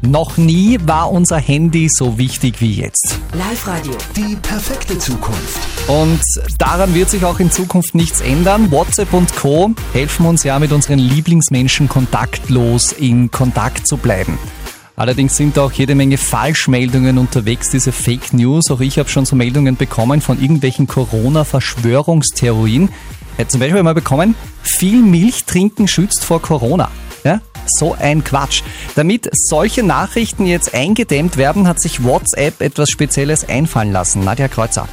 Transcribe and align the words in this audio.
Noch 0.00 0.36
nie 0.36 0.78
war 0.84 1.10
unser 1.10 1.38
Handy 1.38 1.88
so 1.88 2.18
wichtig 2.18 2.60
wie 2.60 2.74
jetzt. 2.74 3.18
Live-Radio. 3.32 3.94
Die 4.14 4.36
perfekte 4.36 4.96
Zukunft. 4.96 5.58
Und 5.88 6.20
daran 6.56 6.94
wird 6.94 7.10
sich 7.10 7.24
auch 7.24 7.40
in 7.40 7.50
Zukunft 7.50 7.96
nichts 7.96 8.20
ändern. 8.20 8.70
WhatsApp 8.70 9.12
und 9.12 9.34
Co. 9.34 9.72
helfen 9.92 10.26
uns 10.26 10.44
ja 10.44 10.60
mit 10.60 10.70
unseren 10.70 11.00
Lieblingsmenschen 11.00 11.88
kontaktlos 11.88 12.92
in 12.92 13.32
Kontakt 13.32 13.88
zu 13.88 13.96
bleiben. 13.96 14.38
Allerdings 14.94 15.36
sind 15.36 15.56
da 15.56 15.62
auch 15.62 15.72
jede 15.72 15.96
Menge 15.96 16.16
Falschmeldungen 16.16 17.18
unterwegs, 17.18 17.70
diese 17.70 17.90
Fake 17.90 18.32
News. 18.32 18.70
Auch 18.70 18.80
ich 18.80 19.00
habe 19.00 19.08
schon 19.08 19.24
so 19.24 19.34
Meldungen 19.34 19.76
bekommen 19.76 20.20
von 20.20 20.40
irgendwelchen 20.40 20.86
Corona-Verschwörungstheorien. 20.86 22.88
Ja, 23.36 23.48
zum 23.48 23.58
Beispiel 23.58 23.82
mal 23.82 23.94
bekommen, 23.94 24.36
viel 24.62 25.02
Milch 25.02 25.44
trinken 25.44 25.88
schützt 25.88 26.24
vor 26.24 26.40
Corona. 26.40 26.88
Ja? 27.24 27.40
So 27.68 27.94
ein 27.98 28.24
Quatsch. 28.24 28.62
Damit 28.96 29.28
solche 29.32 29.82
Nachrichten 29.82 30.46
jetzt 30.46 30.74
eingedämmt 30.74 31.36
werden, 31.36 31.68
hat 31.68 31.80
sich 31.80 32.02
WhatsApp 32.04 32.60
etwas 32.60 32.90
Spezielles 32.90 33.48
einfallen 33.48 33.92
lassen. 33.92 34.24
Nadja 34.24 34.48
Kreuzer. 34.48 34.88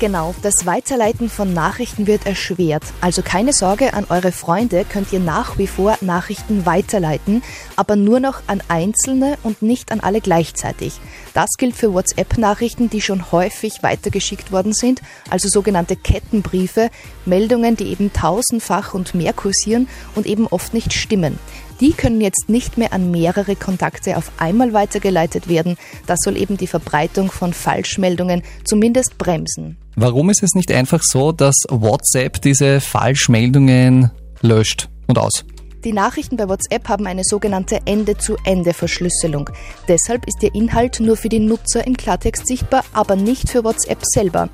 Genau, 0.00 0.32
das 0.42 0.64
Weiterleiten 0.64 1.28
von 1.28 1.52
Nachrichten 1.52 2.06
wird 2.06 2.24
erschwert. 2.24 2.84
Also 3.00 3.22
keine 3.22 3.52
Sorge, 3.52 3.94
an 3.94 4.06
eure 4.08 4.30
Freunde 4.30 4.84
könnt 4.88 5.12
ihr 5.12 5.18
nach 5.18 5.58
wie 5.58 5.66
vor 5.66 5.98
Nachrichten 6.02 6.64
weiterleiten, 6.64 7.42
aber 7.74 7.96
nur 7.96 8.20
noch 8.20 8.42
an 8.46 8.62
Einzelne 8.68 9.38
und 9.42 9.60
nicht 9.60 9.90
an 9.90 9.98
alle 9.98 10.20
gleichzeitig. 10.20 11.00
Das 11.34 11.50
gilt 11.58 11.74
für 11.74 11.92
WhatsApp-Nachrichten, 11.92 12.90
die 12.90 13.00
schon 13.00 13.32
häufig 13.32 13.82
weitergeschickt 13.82 14.52
worden 14.52 14.72
sind, 14.72 15.02
also 15.30 15.48
sogenannte 15.48 15.96
Kettenbriefe, 15.96 16.90
Meldungen, 17.24 17.76
die 17.76 17.90
eben 17.90 18.12
tausendfach 18.12 18.94
und 18.94 19.16
mehr 19.16 19.32
kursieren 19.32 19.88
und 20.14 20.26
eben 20.26 20.46
oft 20.46 20.74
nicht 20.74 20.92
stimmen. 20.92 21.40
Die 21.80 21.92
können 21.92 22.20
jetzt 22.20 22.48
nicht 22.48 22.76
mehr 22.76 22.92
an 22.92 23.10
mehrere 23.10 23.54
Kontakte 23.54 24.16
auf 24.16 24.32
einmal 24.38 24.72
weitergeleitet 24.72 25.48
werden. 25.48 25.76
Das 26.06 26.18
soll 26.24 26.36
eben 26.36 26.56
die 26.56 26.66
Verbreitung 26.66 27.30
von 27.30 27.52
Falschmeldungen 27.52 28.42
zumindest 28.64 29.16
bremsen. 29.16 29.76
Warum 29.94 30.30
ist 30.30 30.42
es 30.42 30.54
nicht 30.54 30.72
einfach 30.72 31.02
so, 31.02 31.32
dass 31.32 31.56
WhatsApp 31.68 32.42
diese 32.42 32.80
Falschmeldungen 32.80 34.10
löscht 34.42 34.88
und 35.06 35.18
aus? 35.18 35.44
Die 35.84 35.92
Nachrichten 35.92 36.36
bei 36.36 36.48
WhatsApp 36.48 36.88
haben 36.88 37.06
eine 37.06 37.22
sogenannte 37.22 37.78
Ende-zu-Ende-Verschlüsselung. 37.84 39.48
Deshalb 39.86 40.26
ist 40.26 40.42
der 40.42 40.52
Inhalt 40.54 40.98
nur 40.98 41.16
für 41.16 41.28
die 41.28 41.38
Nutzer 41.38 41.86
im 41.86 41.96
Klartext 41.96 42.48
sichtbar, 42.48 42.84
aber 42.92 43.14
nicht 43.14 43.48
für 43.48 43.62
WhatsApp 43.62 44.00
selber. 44.02 44.48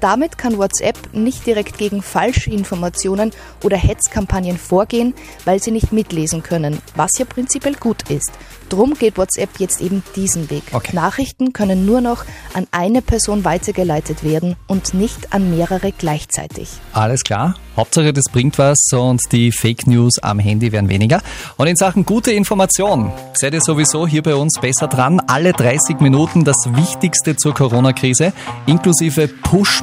Damit 0.00 0.38
kann 0.38 0.58
WhatsApp 0.58 0.96
nicht 1.12 1.46
direkt 1.46 1.78
gegen 1.78 2.02
Falschinformationen 2.02 3.32
oder 3.62 3.76
Hetzkampagnen 3.76 4.58
vorgehen, 4.58 5.14
weil 5.44 5.62
sie 5.62 5.70
nicht 5.70 5.92
mitlesen 5.92 6.42
können, 6.42 6.78
was 6.96 7.18
ja 7.18 7.24
prinzipiell 7.24 7.74
gut 7.74 8.10
ist. 8.10 8.32
Drum 8.70 8.94
geht 8.94 9.18
WhatsApp 9.18 9.50
jetzt 9.58 9.80
eben 9.80 10.02
diesen 10.14 10.48
Weg. 10.48 10.62
Okay. 10.72 10.94
Nachrichten 10.94 11.52
können 11.52 11.84
nur 11.84 12.00
noch 12.00 12.24
an 12.54 12.66
eine 12.70 13.02
Person 13.02 13.44
weitergeleitet 13.44 14.22
werden 14.22 14.56
und 14.68 14.94
nicht 14.94 15.34
an 15.34 15.50
mehrere 15.50 15.92
gleichzeitig. 15.92 16.68
Alles 16.92 17.24
klar. 17.24 17.56
Hauptsache, 17.76 18.12
das 18.12 18.24
bringt 18.30 18.58
was 18.58 18.78
und 18.92 19.20
die 19.32 19.52
Fake 19.52 19.86
News 19.86 20.18
am 20.20 20.38
Handy 20.38 20.70
werden 20.70 20.88
weniger. 20.88 21.22
Und 21.56 21.66
in 21.66 21.76
Sachen 21.76 22.04
gute 22.04 22.30
Information 22.30 23.12
seid 23.32 23.54
ihr 23.54 23.60
sowieso 23.60 24.06
hier 24.06 24.22
bei 24.22 24.34
uns 24.34 24.58
besser 24.60 24.86
dran. 24.86 25.20
Alle 25.26 25.52
30 25.52 26.00
Minuten 26.00 26.44
das 26.44 26.56
Wichtigste 26.74 27.36
zur 27.36 27.54
Corona-Krise, 27.54 28.32
inklusive 28.66 29.28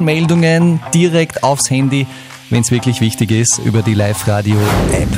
Push-Meldungen 0.08 0.80
direkt 0.94 1.42
aufs 1.42 1.68
Handy, 1.68 2.06
wenn 2.48 2.62
es 2.62 2.70
wirklich 2.70 3.02
wichtig 3.02 3.30
ist, 3.30 3.58
über 3.58 3.82
die 3.82 3.92
Live-Radio-App. 3.92 5.08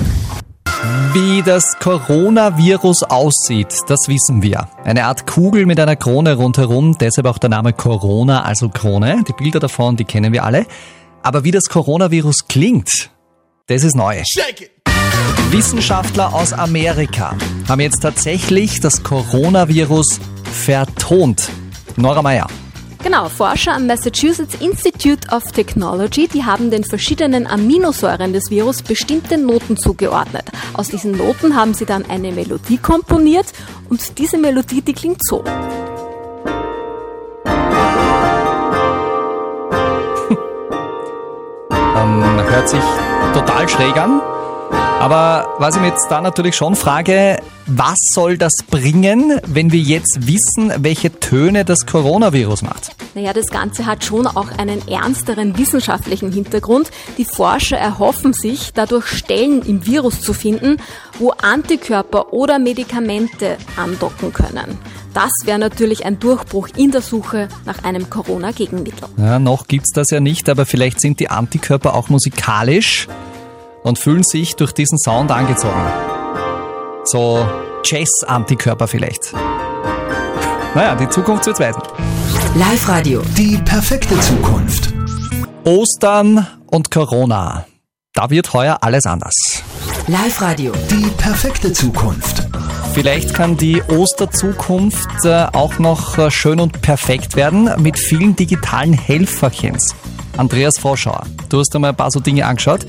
Wie 1.12 1.42
das 1.42 1.78
Coronavirus 1.78 3.04
aussieht, 3.04 3.72
das 3.86 4.08
wissen 4.08 4.42
wir. 4.42 4.68
Eine 4.82 5.04
Art 5.04 5.28
Kugel 5.28 5.66
mit 5.66 5.78
einer 5.78 5.94
Krone 5.94 6.34
rundherum, 6.34 6.98
deshalb 6.98 7.28
auch 7.28 7.38
der 7.38 7.50
Name 7.50 7.72
Corona, 7.72 8.42
also 8.42 8.68
Krone. 8.68 9.22
Die 9.28 9.32
Bilder 9.32 9.60
davon, 9.60 9.96
die 9.96 10.04
kennen 10.04 10.32
wir 10.32 10.42
alle. 10.42 10.66
Aber 11.22 11.44
wie 11.44 11.52
das 11.52 11.66
Coronavirus 11.68 12.48
klingt, 12.48 13.10
das 13.68 13.84
ist 13.84 13.94
neu. 13.94 14.20
Wissenschaftler 15.50 16.34
aus 16.34 16.52
Amerika 16.52 17.36
haben 17.68 17.80
jetzt 17.80 18.00
tatsächlich 18.00 18.80
das 18.80 19.04
Coronavirus 19.04 20.18
vertont. 20.52 21.48
Nora 21.96 22.22
Meyer. 22.22 22.48
Genau, 23.02 23.30
Forscher 23.30 23.72
am 23.72 23.86
Massachusetts 23.86 24.56
Institute 24.60 25.26
of 25.34 25.52
Technology, 25.52 26.28
die 26.28 26.44
haben 26.44 26.70
den 26.70 26.84
verschiedenen 26.84 27.46
Aminosäuren 27.46 28.34
des 28.34 28.50
Virus 28.50 28.82
bestimmte 28.82 29.38
Noten 29.38 29.78
zugeordnet. 29.78 30.44
Aus 30.74 30.88
diesen 30.88 31.12
Noten 31.12 31.56
haben 31.56 31.72
sie 31.72 31.86
dann 31.86 32.04
eine 32.10 32.30
Melodie 32.30 32.76
komponiert 32.76 33.46
und 33.88 34.18
diese 34.18 34.36
Melodie, 34.36 34.82
die 34.82 34.92
klingt 34.92 35.24
so. 35.24 35.42
Ähm, 41.96 42.22
hört 42.48 42.68
sich 42.68 42.80
total 43.34 43.68
schräg 43.68 43.96
an. 43.96 44.22
Aber 45.00 45.54
was 45.56 45.76
ich 45.76 45.80
mir 45.80 45.88
jetzt 45.88 46.08
da 46.10 46.20
natürlich 46.20 46.54
schon 46.54 46.76
frage, 46.76 47.38
was 47.64 47.96
soll 48.12 48.36
das 48.36 48.52
bringen, 48.70 49.40
wenn 49.46 49.72
wir 49.72 49.80
jetzt 49.80 50.26
wissen, 50.26 50.74
welche 50.84 51.10
Töne 51.20 51.64
das 51.64 51.86
Coronavirus 51.86 52.60
macht? 52.60 52.94
Naja, 53.14 53.32
das 53.32 53.46
Ganze 53.46 53.86
hat 53.86 54.04
schon 54.04 54.26
auch 54.26 54.48
einen 54.58 54.86
ernsteren 54.88 55.56
wissenschaftlichen 55.56 56.30
Hintergrund. 56.32 56.90
Die 57.16 57.24
Forscher 57.24 57.78
erhoffen 57.78 58.34
sich, 58.34 58.74
dadurch 58.74 59.06
Stellen 59.06 59.62
im 59.62 59.86
Virus 59.86 60.20
zu 60.20 60.34
finden, 60.34 60.76
wo 61.18 61.30
Antikörper 61.30 62.34
oder 62.34 62.58
Medikamente 62.58 63.56
andocken 63.78 64.34
können. 64.34 64.76
Das 65.14 65.30
wäre 65.44 65.58
natürlich 65.58 66.04
ein 66.04 66.18
Durchbruch 66.18 66.68
in 66.76 66.90
der 66.90 67.00
Suche 67.00 67.48
nach 67.64 67.84
einem 67.84 68.10
Corona-Gegenmittel. 68.10 69.08
Ja, 69.16 69.38
noch 69.38 69.66
gibt's 69.66 69.92
das 69.94 70.10
ja 70.10 70.20
nicht, 70.20 70.50
aber 70.50 70.66
vielleicht 70.66 71.00
sind 71.00 71.20
die 71.20 71.30
Antikörper 71.30 71.94
auch 71.94 72.10
musikalisch 72.10 73.08
und 73.82 73.98
fühlen 73.98 74.22
sich 74.22 74.56
durch 74.56 74.72
diesen 74.72 74.98
Sound 74.98 75.30
angezogen. 75.30 75.80
So 77.04 77.46
Jazz-Antikörper 77.84 78.86
vielleicht. 78.86 79.32
Naja, 80.74 80.94
die 80.94 81.08
Zukunft 81.08 81.46
wird's 81.46 81.60
weisen. 81.60 81.82
Live-Radio. 82.54 83.22
Die 83.36 83.56
perfekte 83.58 84.18
Zukunft. 84.20 84.92
Ostern 85.64 86.46
und 86.66 86.90
Corona. 86.90 87.66
Da 88.14 88.30
wird 88.30 88.52
heuer 88.52 88.78
alles 88.80 89.06
anders. 89.06 89.62
Live-Radio. 90.06 90.72
Die 90.90 91.10
perfekte 91.16 91.72
Zukunft. 91.72 92.48
Vielleicht 92.92 93.34
kann 93.34 93.56
die 93.56 93.82
Osterzukunft 93.82 95.24
äh, 95.24 95.46
auch 95.52 95.78
noch 95.78 96.18
äh, 96.18 96.30
schön 96.30 96.58
und 96.58 96.82
perfekt 96.82 97.36
werden 97.36 97.70
mit 97.78 97.98
vielen 97.98 98.34
digitalen 98.34 98.92
Helferchens. 98.92 99.94
Andreas 100.36 100.78
Vorschauer, 100.78 101.24
du 101.48 101.60
hast 101.60 101.74
einmal 101.74 101.90
ein 101.90 101.96
paar 101.96 102.10
so 102.10 102.18
Dinge 102.18 102.46
angeschaut. 102.46 102.86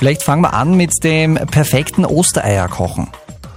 Vielleicht 0.00 0.22
fangen 0.22 0.40
wir 0.40 0.54
an 0.54 0.78
mit 0.78 1.04
dem 1.04 1.34
perfekten 1.34 2.06
Ostereierkochen. 2.06 3.08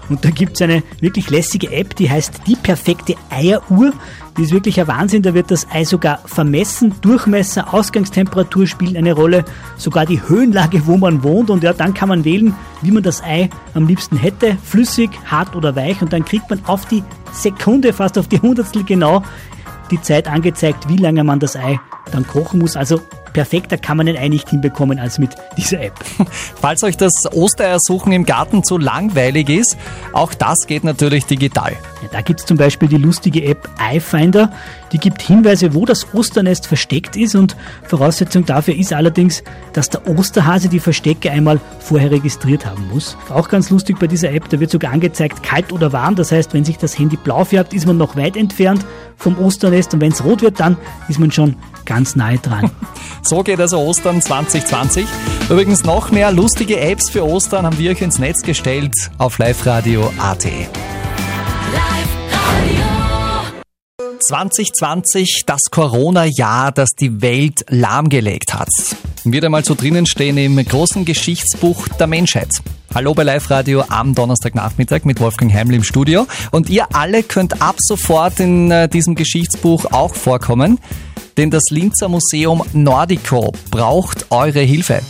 Und 0.10 0.26
da 0.26 0.30
gibt's 0.30 0.62
eine 0.62 0.84
wirklich 1.00 1.30
lässige 1.30 1.72
App, 1.72 1.96
die 1.96 2.10
heißt 2.10 2.42
Die 2.46 2.58
perfekte 2.58 3.16
Eieruhr. 3.30 3.94
Die 4.36 4.42
ist 4.44 4.52
wirklich 4.52 4.78
ein 4.82 4.90
Wahnsinn. 4.90 5.24
Da 5.24 5.34
wird 5.34 5.52
das 5.52 5.66
Ei 5.72 5.86
sogar 5.86 6.20
vermessen. 6.26 6.96
Durchmesser, 7.00 7.74
Ausgangstemperatur 7.74 8.68
spielen 8.68 8.98
eine 8.98 9.14
Rolle. 9.14 9.46
Sogar 9.78 10.06
die 10.06 10.22
Höhenlage, 10.22 10.86
wo 10.86 10.98
man 10.98 11.24
wohnt. 11.24 11.50
Und 11.50 11.64
ja, 11.64 11.72
dann 11.72 11.94
kann 11.94 12.10
man 12.10 12.26
wählen, 12.26 12.54
wie 12.82 12.92
man 12.92 13.04
das 13.04 13.24
Ei 13.24 13.50
am 13.74 13.88
liebsten 13.88 14.18
hätte. 14.18 14.58
Flüssig, 14.66 15.12
hart 15.26 15.56
oder 15.56 15.78
weich. 15.78 16.02
Und 16.02 16.12
dann 16.12 16.26
kriegt 16.26 16.50
man 16.50 16.60
auf 16.66 16.86
die 16.88 17.06
Sekunde, 17.32 17.94
fast 17.94 18.18
auf 18.18 18.28
die 18.28 18.42
Hundertstel 18.42 18.84
genau, 18.84 19.24
die 19.92 20.02
Zeit 20.02 20.28
angezeigt, 20.28 20.90
wie 20.90 20.98
lange 20.98 21.24
man 21.24 21.40
das 21.40 21.56
Ei 21.56 21.80
dann 22.12 22.28
kochen 22.28 22.60
muss. 22.60 22.76
Also 22.76 23.00
perfekter 23.34 23.78
kann 23.78 23.98
man 23.98 24.08
ein 24.08 24.16
Ei 24.16 24.30
nicht 24.30 24.50
hinbekommen 24.50 25.00
als 25.00 25.20
mit 25.20 25.32
dieser 25.58 25.82
App. 25.82 25.94
Falls 26.62 26.84
euch 26.84 26.98
das 26.98 27.14
Ostereiersuchen 27.32 28.12
im 28.12 28.26
Garten 28.26 28.64
zu 28.64 28.78
langweilig 28.78 29.50
ist, 29.50 29.78
auch 30.14 30.34
das 30.34 30.68
geht 30.68 30.84
natürlich 30.84 31.26
digital. 31.26 31.74
Ja, 32.02 32.10
da 32.12 32.22
gibt's 32.22 32.46
zum 32.46 32.58
Beispiel 32.58 32.88
die 32.88 32.98
lustige 32.98 33.44
App 33.46 33.70
iFinder. 33.94 34.52
Die 34.92 35.00
gibt 35.00 35.22
Hinweise, 35.22 35.74
wo 35.74 35.86
das 35.86 36.14
Osternest 36.14 36.68
versteckt 36.68 37.16
ist 37.16 37.36
und 37.36 37.56
Voraussetzung 37.84 38.46
dafür 38.46 38.76
ist 38.76 38.94
allerdings, 38.94 39.44
dass 39.74 39.90
der 39.90 40.08
Osterhase 40.08 40.70
die 40.70 40.80
Verstecke 40.80 41.32
einmal 41.32 41.60
vorher 41.80 42.12
registriert 42.12 42.66
haben 42.66 42.88
muss. 42.90 43.18
Auch 43.30 43.50
ganz 43.50 43.70
lustig 43.70 43.98
bei 44.00 44.08
dieser 44.08 44.32
App, 44.32 44.50
da 44.50 44.60
wird 44.60 44.70
sogar 44.70 44.92
angezeigt, 44.92 45.42
kalt 45.42 45.72
oder 45.72 45.92
warm. 45.94 46.16
Das 46.16 46.32
heißt, 46.32 46.54
wenn 46.54 46.64
sich 46.64 46.78
das 46.78 46.98
Handy 46.98 47.18
blau 47.18 47.44
färbt, 47.44 47.74
ist 47.74 47.88
man 47.88 47.98
noch 47.98 48.16
weit 48.16 48.38
entfernt 48.38 48.86
vom 49.18 49.40
Osternest 49.40 49.94
und 49.94 50.02
wenn 50.02 50.12
es 50.12 50.24
rot 50.24 50.42
wird, 50.42 50.60
dann 50.60 50.78
ist 51.08 51.20
man 51.20 51.32
schon 51.32 51.56
ganz 51.86 52.16
nahe 52.16 52.38
dran. 52.38 52.72
So 53.26 53.42
geht 53.42 53.62
also 53.62 53.80
Ostern 53.80 54.22
2020. 54.22 55.06
Übrigens 55.50 55.86
noch 55.86 56.12
mehr 56.12 56.34
lustige 56.34 56.82
Apps 56.82 57.10
für 57.10 57.26
Ostern 57.26 57.66
haben 57.66 57.80
wir 57.80 57.92
euch 57.92 58.02
ins 58.02 58.20
Netz 58.20 58.42
gestellt 58.42 58.92
auf 59.18 59.38
liveradio.at. 59.38 60.46
2020, 64.28 65.44
das 65.46 65.62
Corona-Jahr, 65.72 66.72
das 66.72 66.92
die 67.00 67.22
Welt 67.22 67.66
lahmgelegt 67.70 68.54
hat. 68.54 68.70
Wird 69.26 69.46
einmal 69.46 69.64
so 69.64 69.76
drinnen 69.76 70.06
stehen 70.06 70.38
im 70.38 70.58
großen 70.64 71.06
Geschichtsbuch 71.06 71.88
der 72.00 72.08
Menschheit. 72.08 72.50
Hallo 72.96 73.14
bei 73.14 73.24
Live 73.24 73.50
Radio 73.50 73.84
am 73.90 74.14
Donnerstagnachmittag 74.14 75.04
mit 75.04 75.20
Wolfgang 75.20 75.52
Heiml 75.54 75.74
im 75.76 75.84
Studio. 75.84 76.28
Und 76.52 76.70
ihr 76.70 76.88
alle 76.94 77.24
könnt 77.24 77.62
ab 77.62 77.76
sofort 77.80 78.40
in 78.40 78.70
äh, 78.70 78.88
diesem 78.88 79.16
Geschichtsbuch 79.16 79.86
auch 79.92 80.14
vorkommen, 80.14 80.80
denn 81.38 81.50
das 81.50 81.64
Linzer 81.70 82.10
Museum 82.10 82.64
Nordico 82.74 83.54
braucht 83.72 84.32
eure 84.32 84.62
Hilfe. 84.62 85.02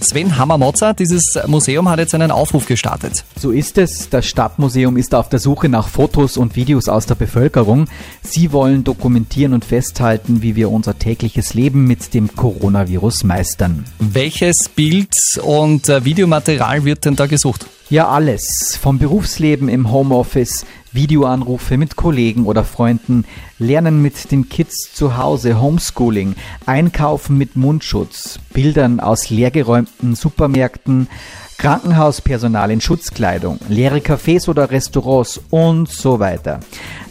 Sven 0.00 0.38
Hammermotzer, 0.38 0.94
dieses 0.94 1.22
Museum 1.46 1.88
hat 1.88 1.98
jetzt 1.98 2.14
einen 2.14 2.30
Aufruf 2.30 2.66
gestartet. 2.66 3.24
So 3.36 3.50
ist 3.50 3.78
es. 3.78 4.08
Das 4.08 4.26
Stadtmuseum 4.26 4.96
ist 4.96 5.14
auf 5.14 5.28
der 5.28 5.40
Suche 5.40 5.68
nach 5.68 5.88
Fotos 5.88 6.36
und 6.36 6.54
Videos 6.54 6.88
aus 6.88 7.06
der 7.06 7.16
Bevölkerung. 7.16 7.86
Sie 8.22 8.52
wollen 8.52 8.84
dokumentieren 8.84 9.54
und 9.54 9.64
festhalten, 9.64 10.40
wie 10.40 10.54
wir 10.54 10.70
unser 10.70 10.98
tägliches 10.98 11.54
Leben 11.54 11.84
mit 11.84 12.14
dem 12.14 12.34
Coronavirus 12.34 13.24
meistern. 13.24 13.84
Welches 13.98 14.68
Bild 14.74 15.12
und 15.42 15.88
äh, 15.88 16.04
Videomaterial 16.04 16.84
wird 16.84 17.04
denn 17.04 17.16
da 17.16 17.26
gesucht? 17.26 17.66
Ja, 17.90 18.08
alles. 18.08 18.76
Vom 18.78 18.98
Berufsleben 18.98 19.70
im 19.70 19.90
Homeoffice, 19.90 20.66
Videoanrufe 20.92 21.78
mit 21.78 21.96
Kollegen 21.96 22.44
oder 22.44 22.62
Freunden, 22.62 23.24
Lernen 23.58 24.02
mit 24.02 24.30
den 24.30 24.50
Kids 24.50 24.92
zu 24.92 25.16
Hause, 25.16 25.58
Homeschooling, 25.58 26.34
Einkaufen 26.66 27.38
mit 27.38 27.56
Mundschutz, 27.56 28.40
Bildern 28.52 29.00
aus 29.00 29.30
leergeräumten 29.30 30.14
Supermärkten, 30.14 31.08
Krankenhauspersonal 31.56 32.70
in 32.70 32.82
Schutzkleidung, 32.82 33.58
leere 33.70 34.00
Cafés 34.00 34.50
oder 34.50 34.70
Restaurants 34.70 35.40
und 35.48 35.88
so 35.88 36.20
weiter. 36.20 36.60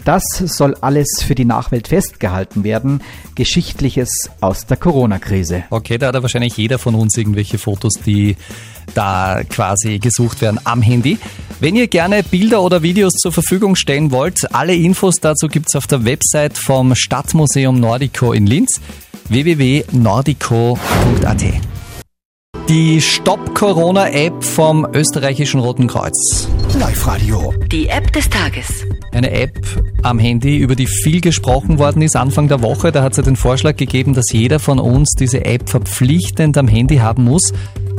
Das 0.07 0.23
soll 0.37 0.73
alles 0.79 1.21
für 1.21 1.35
die 1.35 1.43
Nachwelt 1.43 1.89
festgehalten 1.89 2.63
werden. 2.63 3.01
Geschichtliches 3.35 4.29
aus 4.39 4.65
der 4.65 4.77
Corona-Krise. 4.77 5.65
Okay, 5.69 5.97
da 5.97 6.07
hat 6.07 6.15
ja 6.15 6.21
wahrscheinlich 6.21 6.55
jeder 6.55 6.79
von 6.79 6.95
uns 6.95 7.17
irgendwelche 7.17 7.57
Fotos, 7.57 7.91
die 8.05 8.37
da 8.93 9.41
quasi 9.49 9.99
gesucht 9.99 10.39
werden 10.39 10.61
am 10.63 10.81
Handy. 10.81 11.17
Wenn 11.59 11.75
ihr 11.75 11.89
gerne 11.89 12.23
Bilder 12.23 12.61
oder 12.61 12.83
Videos 12.83 13.15
zur 13.15 13.33
Verfügung 13.33 13.75
stellen 13.75 14.11
wollt, 14.11 14.55
alle 14.55 14.75
Infos 14.75 15.15
dazu 15.15 15.49
gibt's 15.49 15.75
auf 15.75 15.87
der 15.87 16.05
Website 16.05 16.57
vom 16.57 16.95
Stadtmuseum 16.95 17.77
Nordico 17.77 18.31
in 18.31 18.47
Linz 18.47 18.79
www.nordico.at. 19.27 21.43
Die 22.69 23.01
Stop-Corona-App 23.01 24.41
vom 24.41 24.87
österreichischen 24.93 25.59
Roten 25.59 25.87
Kreuz. 25.87 26.47
Live-Radio. 26.79 27.53
Die 27.69 27.89
App 27.89 28.13
des 28.13 28.29
Tages. 28.29 28.85
Eine 29.11 29.31
App 29.31 29.59
am 30.03 30.19
Handy, 30.19 30.57
über 30.57 30.75
die 30.75 30.87
viel 30.87 31.21
gesprochen 31.21 31.79
worden 31.79 32.01
ist 32.01 32.15
Anfang 32.15 32.47
der 32.47 32.61
Woche. 32.61 32.91
Da 32.91 33.03
hat 33.03 33.17
ja 33.17 33.23
den 33.23 33.35
Vorschlag 33.35 33.75
gegeben, 33.75 34.13
dass 34.13 34.31
jeder 34.31 34.59
von 34.59 34.79
uns 34.79 35.11
diese 35.17 35.45
App 35.45 35.69
verpflichtend 35.69 36.57
am 36.57 36.67
Handy 36.67 36.97
haben 36.97 37.23
muss. 37.23 37.53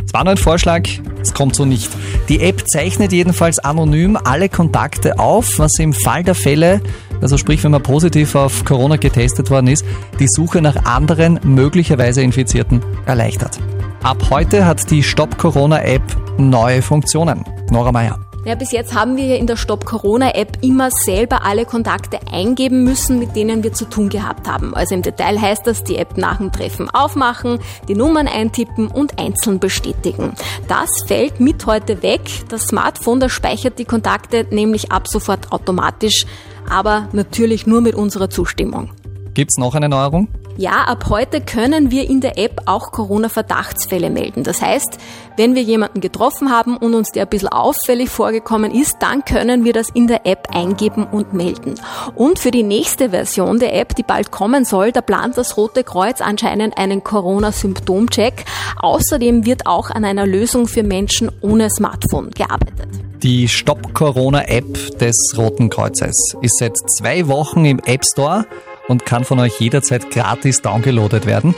Es 0.05 0.14
war 0.14 0.25
nur 0.25 0.32
ein 0.32 0.38
Vorschlag, 0.38 0.88
es 1.20 1.34
kommt 1.34 1.55
so 1.55 1.64
nicht. 1.64 1.90
Die 2.28 2.40
App 2.40 2.66
zeichnet 2.66 3.12
jedenfalls 3.12 3.58
anonym 3.58 4.16
alle 4.16 4.49
Kontakte 4.49 5.19
auf, 5.19 5.58
was 5.58 5.78
im 5.78 5.93
Fall 5.93 6.22
der 6.25 6.34
Fälle, 6.34 6.81
also 7.20 7.37
sprich, 7.37 7.62
wenn 7.64 7.72
man 7.72 7.82
positiv 7.82 8.34
auf 8.34 8.64
Corona 8.64 8.96
getestet 8.96 9.50
worden 9.50 9.66
ist, 9.66 9.84
die 10.19 10.28
Suche 10.28 10.62
nach 10.62 10.84
anderen 10.84 11.40
möglicherweise 11.43 12.22
Infizierten 12.22 12.81
erleichtert. 13.06 13.58
Ab 14.02 14.31
heute 14.31 14.64
hat 14.64 14.90
die 14.90 15.02
Stop 15.02 15.37
Corona 15.37 15.82
App 15.82 16.02
neue 16.38 16.81
Funktionen. 16.81 17.44
Nora 17.70 17.93
Meyer. 17.93 18.27
Ja, 18.48 18.54
bis 18.54 18.72
jetzt 18.72 18.94
haben 18.94 19.18
wir 19.18 19.36
in 19.36 19.46
der 19.46 19.58
Stop 19.58 19.84
Corona 19.84 20.34
App 20.34 20.56
immer 20.62 20.90
selber 20.90 21.44
alle 21.44 21.66
Kontakte 21.66 22.18
eingeben 22.32 22.82
müssen, 22.82 23.18
mit 23.18 23.36
denen 23.36 23.62
wir 23.62 23.74
zu 23.74 23.84
tun 23.84 24.08
gehabt 24.08 24.48
haben. 24.48 24.74
Also 24.74 24.94
im 24.94 25.02
Detail 25.02 25.38
heißt 25.38 25.66
das, 25.66 25.84
die 25.84 25.96
App 25.98 26.16
nach 26.16 26.38
dem 26.38 26.50
Treffen 26.50 26.88
aufmachen, 26.88 27.58
die 27.88 27.94
Nummern 27.94 28.26
eintippen 28.26 28.88
und 28.88 29.18
einzeln 29.18 29.60
bestätigen. 29.60 30.32
Das 30.66 30.88
fällt 31.06 31.40
mit 31.40 31.66
heute 31.66 32.02
weg. 32.02 32.22
Das 32.48 32.68
Smartphone, 32.68 33.20
das 33.20 33.32
speichert 33.32 33.78
die 33.78 33.84
Kontakte 33.84 34.46
nämlich 34.50 34.90
ab 34.90 35.08
sofort 35.08 35.52
automatisch, 35.52 36.24
aber 36.70 37.10
natürlich 37.12 37.66
nur 37.66 37.82
mit 37.82 37.96
unserer 37.96 38.30
Zustimmung. 38.30 38.88
Gibt's 39.34 39.58
noch 39.58 39.74
eine 39.74 39.90
Neuerung? 39.90 40.28
Ja, 40.60 40.87
ab 40.88 41.05
heute 41.08 41.40
können 41.40 41.93
wir 41.93 42.10
in 42.10 42.20
der 42.20 42.37
App 42.37 42.62
auch 42.66 42.90
Corona-Verdachtsfälle 42.90 44.10
melden. 44.10 44.43
Das 44.43 44.60
heißt, 44.60 44.99
wenn 45.37 45.55
wir 45.55 45.62
jemanden 45.62 46.00
getroffen 46.00 46.50
haben 46.50 46.76
und 46.76 46.96
uns 46.96 47.12
der 47.12 47.26
ein 47.26 47.28
bisschen 47.28 47.50
auffällig 47.50 48.10
vorgekommen 48.10 48.72
ist, 48.72 48.96
dann 48.99 49.25
können 49.25 49.64
wir 49.64 49.72
das 49.72 49.88
in 49.88 50.08
der 50.08 50.26
App 50.26 50.49
eingeben 50.52 51.06
und 51.06 51.32
melden. 51.32 51.76
Und 52.16 52.40
für 52.40 52.50
die 52.50 52.64
nächste 52.64 53.10
Version 53.10 53.60
der 53.60 53.72
App, 53.76 53.94
die 53.94 54.02
bald 54.02 54.32
kommen 54.32 54.64
soll, 54.64 54.90
da 54.90 55.00
plant 55.00 55.38
das 55.38 55.56
Rote 55.56 55.84
Kreuz 55.84 56.20
anscheinend 56.20 56.76
einen 56.76 57.04
Corona-Symptomcheck. 57.04 58.44
Außerdem 58.81 59.46
wird 59.46 59.64
auch 59.64 59.90
an 59.90 60.04
einer 60.04 60.26
Lösung 60.26 60.66
für 60.66 60.82
Menschen 60.82 61.31
ohne 61.40 61.70
Smartphone 61.70 62.31
gearbeitet. 62.31 62.88
Die 63.22 63.46
Stop 63.46 63.94
Corona 63.94 64.49
App 64.49 64.99
des 64.99 65.34
Roten 65.37 65.70
Kreuzes 65.70 66.34
ist 66.40 66.58
seit 66.58 66.76
zwei 66.99 67.28
Wochen 67.28 67.64
im 67.64 67.78
App 67.84 68.04
Store 68.04 68.44
und 68.88 69.06
kann 69.06 69.25
von 69.25 69.38
euch 69.38 69.61
jederzeit 69.61 70.11
gratis 70.11 70.61
downgeloadet 70.62 71.26
werden. 71.26 71.55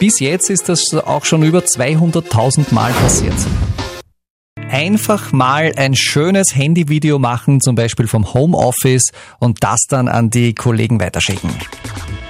Bis 0.00 0.18
jetzt 0.18 0.50
ist 0.50 0.68
das 0.68 0.94
auch 0.94 1.24
schon 1.24 1.42
über 1.42 1.60
200.000 1.60 2.74
Mal 2.74 2.90
passiert. 2.92 3.36
Einfach 4.70 5.32
mal 5.32 5.72
ein 5.76 5.94
schönes 5.94 6.54
Handyvideo 6.54 7.18
machen, 7.18 7.60
zum 7.60 7.74
Beispiel 7.74 8.06
vom 8.06 8.32
Homeoffice 8.32 9.10
und 9.38 9.62
das 9.62 9.80
dann 9.88 10.08
an 10.08 10.30
die 10.30 10.54
Kollegen 10.54 11.00
weiterschicken. 11.00 11.50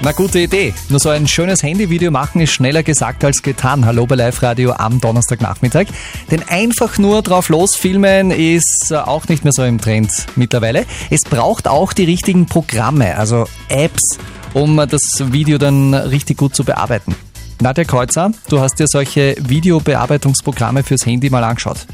Na 0.02 0.12
gute 0.12 0.38
Idee. 0.38 0.72
Nur 0.88 0.98
so 0.98 1.10
ein 1.10 1.28
schönes 1.28 1.62
Handyvideo 1.62 2.10
machen 2.10 2.40
ist 2.40 2.52
schneller 2.52 2.82
gesagt 2.82 3.22
als 3.22 3.42
getan. 3.42 3.84
Hallo 3.84 4.06
bei 4.06 4.14
Live 4.14 4.42
Radio 4.42 4.72
am 4.72 4.98
Donnerstagnachmittag. 4.98 5.88
Denn 6.30 6.42
einfach 6.48 6.96
nur 6.96 7.20
drauf 7.20 7.50
losfilmen 7.50 8.30
ist 8.30 8.94
auch 8.94 9.28
nicht 9.28 9.44
mehr 9.44 9.52
so 9.52 9.62
im 9.62 9.78
Trend 9.78 10.10
mittlerweile. 10.36 10.86
Es 11.10 11.20
braucht 11.28 11.68
auch 11.68 11.92
die 11.92 12.04
richtigen 12.04 12.46
Programme, 12.46 13.16
also 13.18 13.44
Apps, 13.68 14.18
um 14.54 14.76
das 14.76 15.02
Video 15.32 15.58
dann 15.58 15.94
richtig 15.94 16.38
gut 16.38 16.54
zu 16.54 16.64
bearbeiten. 16.64 17.14
Nadja 17.60 17.84
Kreuzer, 17.84 18.32
du 18.48 18.60
hast 18.60 18.78
dir 18.78 18.86
solche 18.88 19.36
Videobearbeitungsprogramme 19.38 20.82
fürs 20.82 21.04
Handy 21.04 21.28
mal 21.28 21.44
angeschaut. 21.44 21.86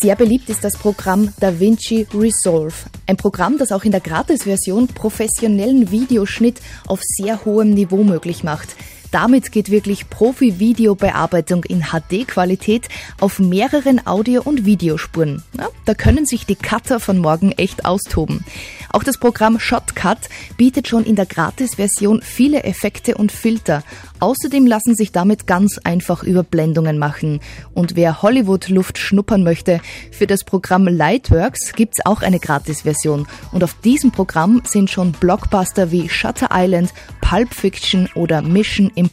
Sehr 0.00 0.16
beliebt 0.16 0.50
ist 0.50 0.64
das 0.64 0.76
Programm 0.76 1.32
DaVinci 1.38 2.06
Resolve. 2.12 2.74
Ein 3.06 3.16
Programm, 3.16 3.58
das 3.58 3.70
auch 3.70 3.84
in 3.84 3.92
der 3.92 4.00
Gratis-Version 4.00 4.88
professionellen 4.88 5.90
Videoschnitt 5.90 6.60
auf 6.86 7.00
sehr 7.02 7.44
hohem 7.44 7.70
Niveau 7.70 8.02
möglich 8.02 8.42
macht. 8.42 8.76
Damit 9.14 9.52
geht 9.52 9.70
wirklich 9.70 10.10
Profi-Videobearbeitung 10.10 11.62
in 11.62 11.84
HD-Qualität 11.92 12.88
auf 13.20 13.38
mehreren 13.38 14.04
Audio- 14.08 14.42
und 14.42 14.66
Videospuren. 14.66 15.44
Ja, 15.56 15.68
da 15.84 15.94
können 15.94 16.26
sich 16.26 16.46
die 16.46 16.56
Cutter 16.56 16.98
von 16.98 17.18
morgen 17.18 17.52
echt 17.52 17.84
austoben. 17.84 18.44
Auch 18.90 19.04
das 19.04 19.18
Programm 19.18 19.60
Shotcut 19.60 20.18
bietet 20.56 20.88
schon 20.88 21.04
in 21.04 21.14
der 21.14 21.26
Gratis-Version 21.26 22.22
viele 22.22 22.64
Effekte 22.64 23.14
und 23.14 23.30
Filter. 23.30 23.84
Außerdem 24.18 24.66
lassen 24.66 24.96
sich 24.96 25.12
damit 25.12 25.46
ganz 25.46 25.78
einfach 25.84 26.22
Überblendungen 26.22 26.98
machen. 26.98 27.40
Und 27.72 27.94
wer 27.94 28.22
Hollywood-Luft 28.22 28.98
schnuppern 28.98 29.44
möchte, 29.44 29.80
für 30.10 30.26
das 30.26 30.42
Programm 30.44 30.88
Lightworks 30.88 31.72
gibt's 31.74 32.04
auch 32.04 32.22
eine 32.22 32.40
Gratis-Version. 32.40 33.26
Und 33.52 33.62
auf 33.62 33.74
diesem 33.84 34.10
Programm 34.10 34.62
sind 34.64 34.90
schon 34.90 35.12
Blockbuster 35.12 35.90
wie 35.92 36.08
Shutter 36.08 36.48
Island, 36.52 36.94
Pulp 37.20 37.52
Fiction 37.52 38.08
oder 38.14 38.42
Mission 38.42 38.90
Impossible 38.94 39.03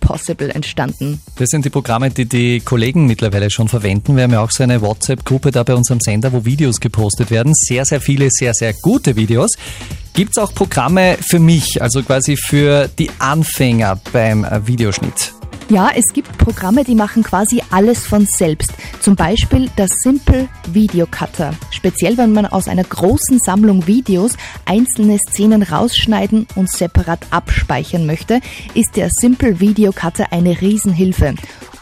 entstanden. 0.49 1.21
Das 1.37 1.49
sind 1.49 1.65
die 1.65 1.69
Programme, 1.69 2.09
die 2.11 2.25
die 2.25 2.59
Kollegen 2.59 3.07
mittlerweile 3.07 3.49
schon 3.49 3.67
verwenden. 3.67 4.15
Wir 4.15 4.23
haben 4.23 4.33
ja 4.33 4.41
auch 4.41 4.51
so 4.51 4.63
eine 4.63 4.81
WhatsApp-Gruppe 4.81 5.51
da 5.51 5.63
bei 5.63 5.73
unserem 5.73 5.99
Sender, 5.99 6.31
wo 6.31 6.45
Videos 6.45 6.79
gepostet 6.79 7.31
werden. 7.31 7.53
Sehr, 7.55 7.85
sehr 7.85 8.01
viele, 8.01 8.29
sehr, 8.29 8.53
sehr 8.53 8.73
gute 8.73 9.15
Videos. 9.15 9.51
Gibt's 10.13 10.37
auch 10.37 10.53
Programme 10.53 11.17
für 11.21 11.39
mich, 11.39 11.81
also 11.81 12.03
quasi 12.03 12.35
für 12.35 12.89
die 12.99 13.09
Anfänger 13.19 13.99
beim 14.11 14.45
Videoschnitt? 14.65 15.33
Ja, 15.71 15.89
es 15.95 16.11
gibt 16.11 16.37
Programme, 16.37 16.83
die 16.83 16.95
machen 16.95 17.23
quasi 17.23 17.63
alles 17.71 18.05
von 18.05 18.25
selbst. 18.25 18.73
Zum 18.99 19.15
Beispiel 19.15 19.69
das 19.77 19.89
Simple 20.03 20.49
Video 20.73 21.07
Cutter. 21.09 21.53
Speziell, 21.69 22.17
wenn 22.17 22.33
man 22.33 22.45
aus 22.45 22.67
einer 22.67 22.83
großen 22.83 23.39
Sammlung 23.39 23.87
Videos 23.87 24.33
einzelne 24.65 25.17
Szenen 25.17 25.63
rausschneiden 25.63 26.45
und 26.55 26.69
separat 26.69 27.21
abspeichern 27.29 28.05
möchte, 28.05 28.41
ist 28.73 28.97
der 28.97 29.07
Simple 29.11 29.61
Video 29.61 29.93
Cutter 29.93 30.33
eine 30.33 30.59
Riesenhilfe. 30.59 31.35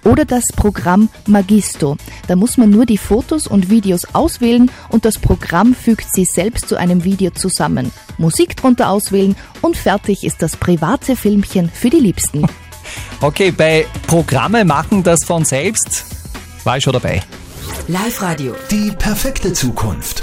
Oder 0.05 0.23
das 0.23 0.43
Programm 0.55 1.09
Magisto. 1.25 1.97
Da 2.27 2.35
muss 2.35 2.57
man 2.57 2.69
nur 2.69 2.85
die 2.85 2.99
Fotos 2.99 3.47
und 3.47 3.71
Videos 3.71 4.05
auswählen 4.13 4.69
und 4.89 5.03
das 5.03 5.17
Programm 5.17 5.73
fügt 5.73 6.13
sie 6.13 6.25
selbst 6.25 6.69
zu 6.69 6.75
einem 6.75 7.05
Video 7.05 7.31
zusammen. 7.31 7.91
Musik 8.19 8.55
drunter 8.55 8.91
auswählen 8.91 9.35
und 9.63 9.75
fertig 9.75 10.23
ist 10.25 10.43
das 10.43 10.57
private 10.57 11.15
Filmchen 11.15 11.71
für 11.71 11.89
die 11.89 12.01
Liebsten. 12.01 12.45
Okay, 13.21 13.51
bei 13.51 13.85
Programme 14.07 14.65
machen 14.65 15.03
das 15.03 15.19
von 15.25 15.45
selbst 15.45 16.05
war 16.63 16.77
ich 16.77 16.83
schon 16.83 16.93
dabei. 16.93 17.21
Live 17.87 18.21
Radio. 18.21 18.55
Die 18.69 18.91
perfekte 18.91 19.53
Zukunft. 19.53 20.21